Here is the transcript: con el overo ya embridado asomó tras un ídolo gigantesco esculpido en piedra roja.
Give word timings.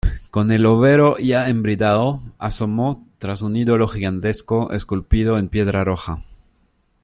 con 0.31 0.51
el 0.51 0.65
overo 0.65 1.15
ya 1.19 1.47
embridado 1.47 2.21
asomó 2.39 3.07
tras 3.19 3.43
un 3.43 3.55
ídolo 3.55 3.87
gigantesco 3.87 4.71
esculpido 4.71 5.37
en 5.37 5.47
piedra 5.47 5.83
roja. 5.83 6.23